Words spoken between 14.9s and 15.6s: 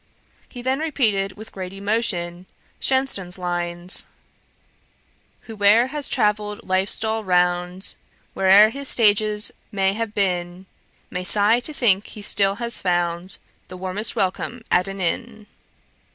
inn.'